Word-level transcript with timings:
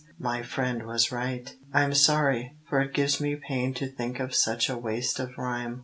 my 0.17 0.41
friend 0.41 0.87
was 0.87 1.11
right. 1.11 1.57
I'm 1.75 1.93
sorry; 1.93 2.57
for 2.67 2.81
it 2.81 2.91
gives 2.95 3.21
me 3.21 3.35
pain 3.35 3.71
To 3.75 3.87
think 3.87 4.19
of 4.19 4.33
such 4.33 4.67
a 4.67 4.75
waste 4.75 5.19
of 5.19 5.37
rhyme. 5.37 5.79